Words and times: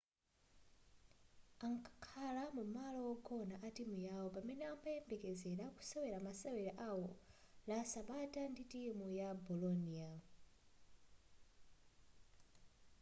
ankakhala 1.67 2.43
mumalo 2.55 2.99
wogona 3.07 3.55
a 3.67 3.69
timu 3.77 3.97
yawo 4.07 4.27
pamene 4.35 4.63
amayembekezera 4.73 5.65
kusewera 5.75 6.17
masewero 6.25 6.71
awo 6.89 7.07
la 7.69 7.77
sabata 7.91 8.41
ndi 8.51 8.63
timu 8.73 9.05
ya 9.19 9.29
bolonia 9.45 10.09